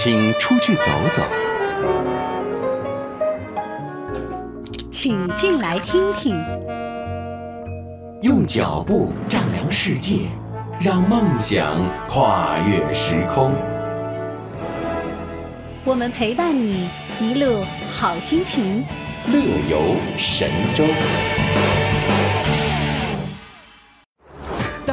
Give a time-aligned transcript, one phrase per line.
[0.00, 1.22] 请出去走走，
[4.92, 6.40] 请进来听听，
[8.22, 10.28] 用脚步丈量世界，
[10.78, 13.52] 让梦想跨越时空。
[15.84, 16.88] 我们陪伴你
[17.20, 18.84] 一路好心情，
[19.26, 20.84] 乐游神州。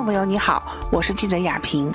[0.00, 1.92] 众朋友，你好，我是记者雅萍。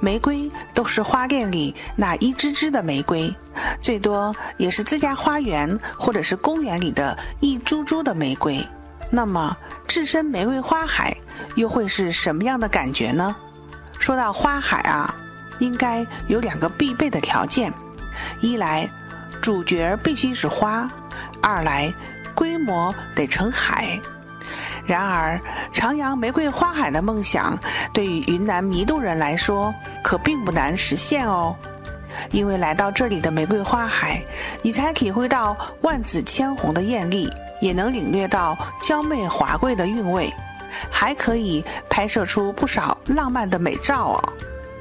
[0.00, 3.32] 玫瑰都是花店里那一支支的玫瑰，
[3.80, 8.66] 最多也是自家花园或者是公园里的一株株的玫瑰。
[9.12, 11.16] 那么，置身玫瑰花海
[11.54, 13.36] 又会是什么样的感觉呢？
[14.00, 15.14] 说到花海啊，
[15.60, 17.72] 应该有两个必备的条件：
[18.40, 18.90] 一来，
[19.40, 20.88] 主角必须是花；
[21.40, 21.94] 二来，
[22.34, 24.00] 规模得成海。
[24.86, 25.38] 然而，
[25.72, 27.58] 徜徉玫瑰花海的梦想，
[27.92, 31.56] 对于云南弥渡人来说，可并不难实现哦。
[32.30, 34.22] 因为来到这里的玫瑰花海，
[34.62, 37.28] 你才体会到万紫千红的艳丽，
[37.60, 40.32] 也能领略到娇媚华贵的韵味，
[40.90, 44.32] 还可以拍摄出不少浪漫的美照哦。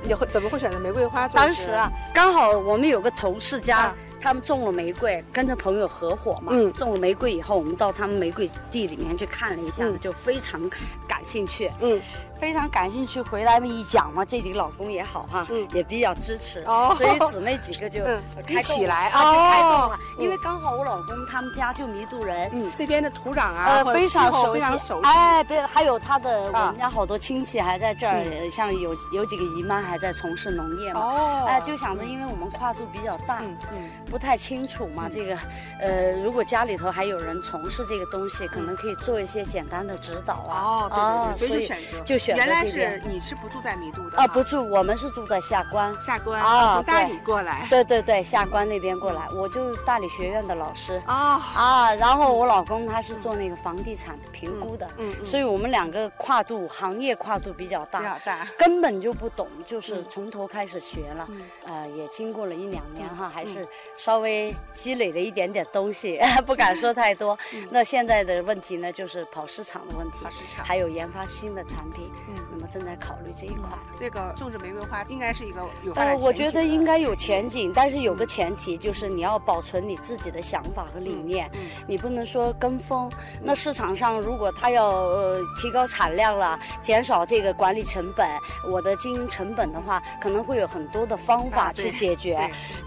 [0.04, 1.28] 你会怎么会选择玫瑰花？
[1.28, 3.92] 当时啊，刚好我们有个同事家。
[4.26, 6.52] 他们种了玫瑰，跟着朋友合伙嘛。
[6.52, 10.60] 嗯，种了玫瑰以后，我们到他们玫瑰地里面去看了一下，就非常
[11.08, 11.70] 感兴趣。
[11.80, 12.02] 嗯。
[12.38, 18.04] 非常感兴趣，回来一讲嘛，这几个老公也好哈，嗯，也比较支持，哦，所以姊妹几个就
[18.50, 20.00] 一起来啊，就开动了。
[20.20, 24.62] 因为刚好我老公他们家就弥渡人，嗯，这边的土壤啊，呃，非常熟悉，
[25.04, 33.40] 哎，别还有他的我们家好多亲戚还在这儿，像有有几个姨妈还在从事农业嘛，哦，哎，就想着因为我们跨度比较大，
[33.72, 35.38] 嗯，不太清楚嘛，这个，
[35.78, 42.38] 呃，如果家里头还有人从事这个东西，可能可以做一些简单的指导啊，哦，对对对，所以就选择就选。
[42.38, 44.26] 原来是你是不住在弥渡的啊？
[44.26, 45.94] 不住，我们是住在下关。
[46.00, 47.68] 下关啊，从大理过来。
[47.70, 51.94] 对对对，下关那边过来，我就是大理学院的老师啊啊。
[51.96, 61.28] 然后我老公他是做那个房地产评估的，嗯嗯，所以我们两个跨度行业跨度比较大，比较大，根本就不懂，就是从头开始学了。
[61.66, 63.68] 呃，也经过了一两年哈，还是
[64.06, 67.36] 稍微积累了一点点东西， 不敢说太多。
[67.72, 72.08] 那现在的问题呢，就是跑市场的问题，跑市场，还有研发新的产品。
[72.28, 73.68] 嗯，那么正在考虑这一块。
[73.98, 81.50] 这个种植玫瑰花应该是一个有呃，我觉得应该有前景，但是有个前提就是你要保存你自己的想法和理念，
[81.88, 83.12] 你不能说跟风。
[83.42, 88.30] 那市场上如果他要呃提高产量了，减少这个管理成本，
[88.70, 92.38] 我的经营成本的话，可能会有很多的方法去解决，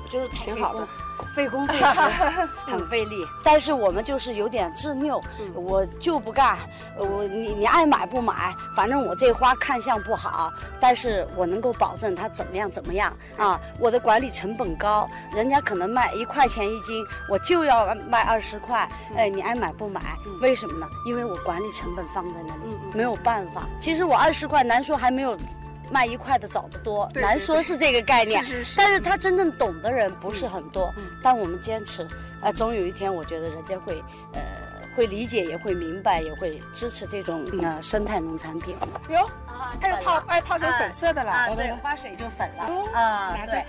[0.08, 0.86] 就是挺好的。
[1.34, 2.00] 费工费 时，
[2.66, 5.22] 很费力，但是我们就是有点执拗，
[5.54, 6.58] 我就不干，
[6.96, 20.00] 我你你爱买不买，反正我这花看相不好，但是我能够保证它怎么样怎么样啊，我的管理成本高，人家可能卖一块钱一斤，我就要卖二十块，哎，你爱买不买？
[20.40, 20.86] 为什么呢？
[21.06, 23.62] 因为我管理成本放在那里，没有办法。
[23.80, 25.36] 其实我二十块，难说还没有。
[25.90, 28.44] 卖一块的找得多，难说是这个概念。
[28.44, 28.76] 是是是。
[28.76, 30.92] 但是他真正懂的人不是很多。
[30.96, 31.04] 嗯。
[31.22, 32.06] 但我们坚持，
[32.42, 34.40] 呃，总有一天，我觉得人家会，呃，
[34.96, 38.76] 会理解，也会明白，也会支持这种呃生态农产品。
[39.08, 41.32] 哟，啊，它又泡，爱泡成粉色的了。
[41.32, 42.98] 啊，对，花水就粉了。
[42.98, 43.64] 啊，对。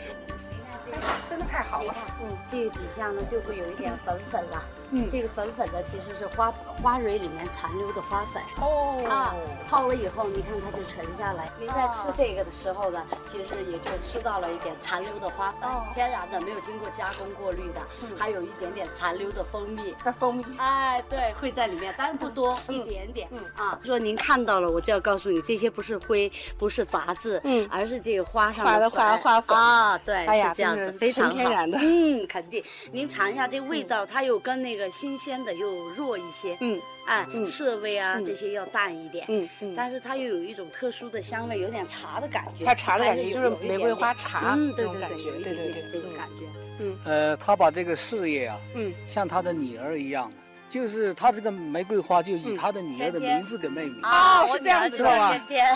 [1.29, 6.52] 真的太好了，嗯，这个底下呢就会有一点粉粉了，嗯，这个粉粉的其实是花
[6.82, 9.36] 花蕊里面残留的花粉，哦，啊，
[9.70, 11.50] 泡了以后，你看它就沉下来。
[11.59, 17.82] 您在吃这个的时候呢，其实也就吃到了一点残留的花粉，天然的，没有经过加工过滤的，
[18.18, 23.40] 还有一点点残留的蜂蜜，蜂蜜，哎，对，会在里面，但是不多，一点点，嗯。
[23.56, 29.56] 啊，说您看到了，我就要告诉你，这些不是灰，不是杂质，嗯，而是这个花上的花花粉。
[29.56, 30.76] 啊，对，是这样。
[30.80, 31.78] 子非常，天然的。
[31.82, 32.64] 嗯，肯定。
[32.92, 36.55] 您尝一下这味道，它又跟那个新鲜的又弱一些。
[36.61, 36.79] 嗯。
[37.08, 39.26] 啊，涩味啊，这些要淡一点。
[39.29, 39.73] 嗯嗯。
[39.76, 42.64] 但是它又有一种特殊的香味，有点茶的感觉。
[42.64, 46.46] 它茶的感觉就是玫瑰花茶这种感觉，对对对，这种感觉。
[46.79, 46.96] 嗯。
[47.05, 50.31] 呃，他把这个事业啊，嗯，像他的女儿一样。
[50.70, 55.36] 就是他这个玫瑰花，就以他的女儿的名字给命名啊，是这样子的吗？
[55.48, 55.66] 天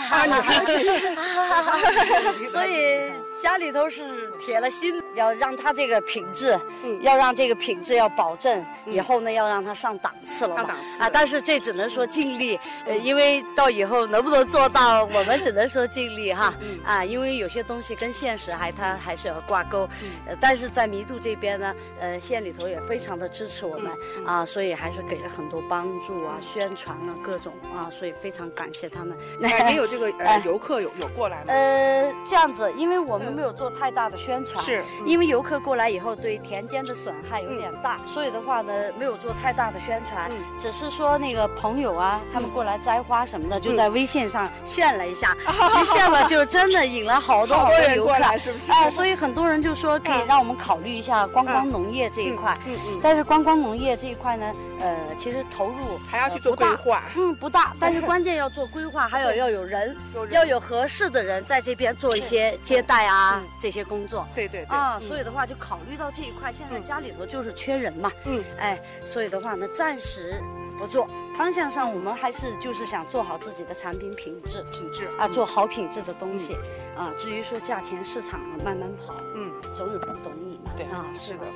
[2.46, 3.10] 所以
[3.42, 6.56] 家里头是铁了心要让他这个品质，
[7.02, 11.10] 要让这个品质要保证，以后呢要让他上档次了上档次啊！
[11.12, 12.56] 但是这只能说尽力，
[12.86, 16.54] 呃，因为到以后能不能做到，我们只能说尽力哈。
[16.84, 19.88] 啊，因为有些东西跟现实还它还是要挂钩。
[20.24, 23.92] 呃，但是在弥渡这边呢，呃，县里头也非常的支持我们
[24.24, 24.83] 啊，所以还。
[24.84, 29.16] 还是给了很多帮助啊，宣传啊，各种啊，所以非常感谢他们。
[29.40, 31.44] 那也有这个呃 游客有有过来吗？
[31.46, 45.34] 呃，这样子，因为我们没有做太大的宣传，是因为游客过来以后对田间的损害有点大，所以的话呢，没有做太大的宣传，只是说那个朋友啊，他们过来摘花什么的，就在微信上炫了一下，
[45.80, 48.70] 一炫了就真的引了好多好多游客来，是不是？
[48.70, 54.52] 哎，所以很多人就说可以让我们考虑一下观光农业这一块，嗯嗯，但是观光农业这一块呢？
[54.80, 59.96] 呃，其实投入还要去做规划，嗯，不大，但是关键要做规划， 还有要有人，
[60.30, 64.26] 要有合适的人在这边做一些接待啊这些工作。
[64.34, 64.76] 对对对。
[64.76, 68.10] 啊，所以的话就考虑到这一块，现在家里头就是缺人嘛。
[68.24, 68.42] 嗯。
[68.58, 70.40] 哎，所以的话呢，暂时
[70.76, 71.08] 不做。
[71.36, 76.56] 方向上我们还是就是想做好自己的产品品质，品质啊，做好品质的东西。
[76.96, 79.14] 啊，至于说价钱市场呢，慢慢跑。
[79.34, 79.50] 嗯。
[79.74, 80.72] 总有不懂你嘛。
[80.76, 81.46] 对啊，是的。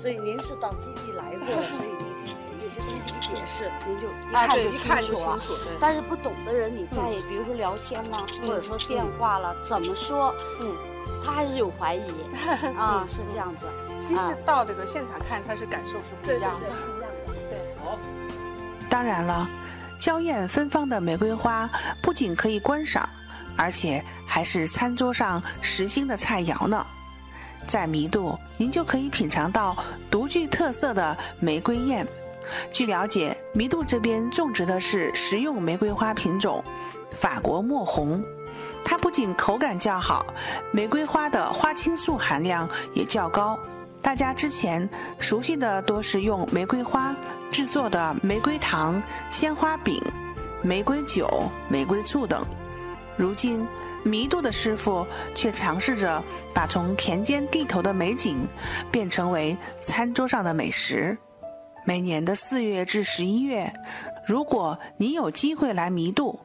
[0.00, 2.12] 所以您是到基地来过， 所以您。
[2.72, 4.08] 有些东西一解释，您就
[4.70, 5.54] 一看就清楚。
[5.78, 8.16] 但是不懂的人，你在比如说聊天呢，
[8.46, 10.34] 或者说电话了，怎么说？
[10.60, 10.74] 嗯，
[11.24, 12.02] 他还是有怀疑
[12.76, 13.66] 啊，是这样子。
[13.98, 16.68] 亲自到这个现场看，他是感受是不一样的。
[17.50, 17.98] 对，好。
[18.88, 19.46] 当然了，
[20.00, 21.68] 娇艳芬芳的玫瑰花
[22.02, 23.08] 不仅可以观赏，
[23.56, 26.86] 而且还是餐桌上时兴的菜肴呢。
[27.66, 29.76] 在弥渡，您就可以品尝到
[30.10, 32.04] 独具特色的玫瑰宴。
[32.72, 36.62] 据了解，弥渡这边种植的是食用玫瑰花品种
[37.10, 38.22] 法国墨红，
[38.84, 40.26] 它不仅口感较好，
[40.72, 43.58] 玫瑰花的花青素含量也较高。
[44.00, 44.88] 大家之前
[45.18, 47.14] 熟悉的多是用玫瑰花
[47.50, 49.00] 制作的玫瑰糖、
[49.30, 50.02] 鲜花饼、
[50.60, 52.44] 玫瑰酒、玫瑰醋等，
[53.16, 53.64] 如今
[54.02, 55.06] 弥渡的师傅
[55.36, 56.20] 却尝试着
[56.52, 58.44] 把从田间地头的美景
[58.90, 61.16] 变成为餐桌上的美食。
[61.84, 63.72] 每年的四月至十一月，
[64.24, 66.38] 如果你有机会来弥渡，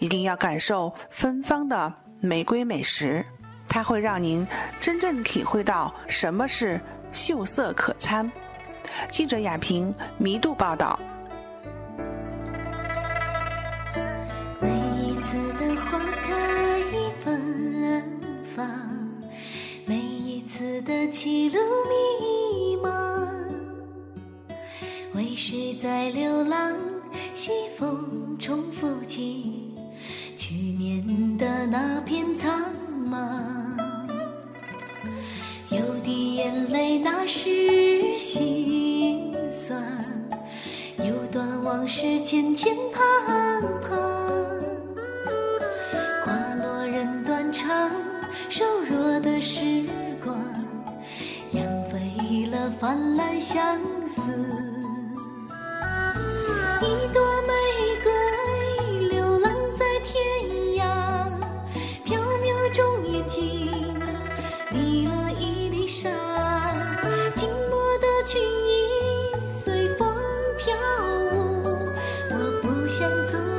[0.00, 3.24] 一定要感受芬芳的玫瑰美食，
[3.68, 4.46] 它会让您
[4.80, 6.80] 真正体会到什么是
[7.12, 8.30] 秀色可餐。
[9.10, 10.98] 记者雅萍弥渡报道。
[14.60, 16.82] 每一次的花开
[17.24, 18.68] 芬芳，
[19.86, 21.58] 每一次的起路
[25.82, 26.76] 在流浪？
[27.32, 29.74] 西风重复起
[30.36, 32.64] 去年的那片苍
[33.10, 33.16] 茫。
[35.70, 39.80] 有滴眼泪，那是心酸；
[40.98, 43.90] 有段往事，渐渐盼盼。
[46.26, 47.90] 花落人断肠，
[48.50, 49.86] 瘦弱的时
[50.22, 50.36] 光，
[51.52, 54.20] 养肥了泛滥相思。
[73.00, 73.49] 想走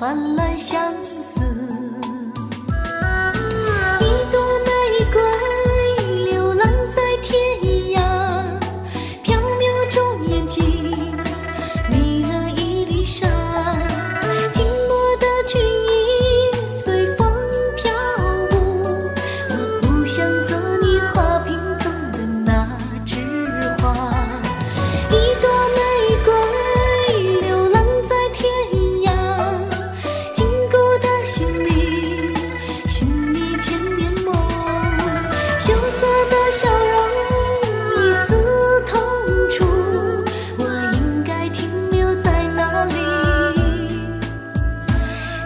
[0.00, 1.19] 泛滥相思。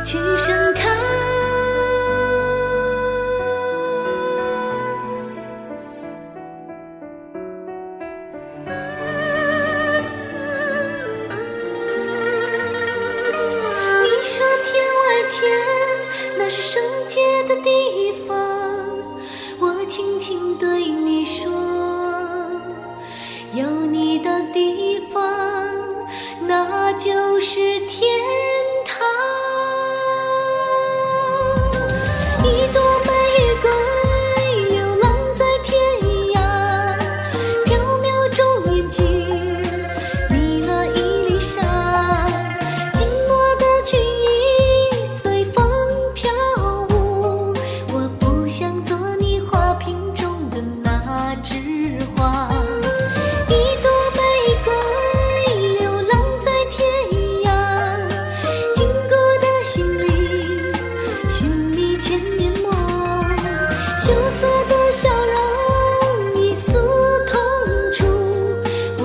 [0.04, 0.90] 去盛开
[14.02, 15.40] 你说天外天
[16.38, 17.18] 那是圣洁
[17.48, 18.36] 的地方
[19.58, 21.50] 我轻轻对你说
[23.54, 25.33] 有你的地方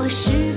[0.09, 0.48] 是